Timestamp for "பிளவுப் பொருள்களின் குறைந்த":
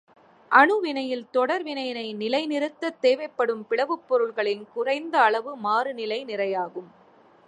3.69-5.21